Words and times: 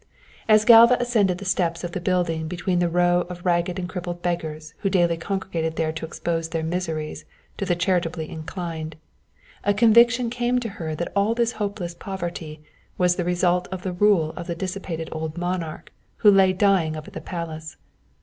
As 0.49 0.65
Galva 0.65 0.97
ascended 0.99 1.37
the 1.37 1.45
steps 1.45 1.83
of 1.83 1.91
the 1.91 2.01
building 2.01 2.47
between 2.47 2.79
the 2.79 2.89
rows 2.89 3.27
of 3.29 3.45
ragged 3.45 3.77
and 3.77 3.87
crippled 3.87 4.23
beggars 4.23 4.73
who 4.79 4.89
daily 4.89 5.15
congregated 5.15 5.75
there 5.75 5.91
to 5.91 6.07
expose 6.07 6.49
their 6.49 6.63
miseries 6.63 7.23
to 7.57 7.65
the 7.65 7.75
charitably 7.75 8.27
inclined, 8.27 8.95
a 9.63 9.75
conviction 9.75 10.31
came 10.31 10.57
to 10.59 10.69
her 10.69 10.95
that 10.95 11.11
all 11.15 11.35
this 11.35 11.51
hopeless 11.51 11.93
poverty 11.93 12.63
was 12.97 13.15
the 13.15 13.23
real 13.23 13.33
result 13.33 13.67
of 13.71 13.83
the 13.83 13.93
rule 13.93 14.31
of 14.35 14.47
the 14.47 14.55
dissipated 14.55 15.07
old 15.11 15.37
monarch 15.37 15.91
who 16.17 16.31
lay 16.31 16.51
dying 16.51 16.95
up 16.95 17.05
at 17.07 17.13
the 17.13 17.21
Palace. 17.21 17.77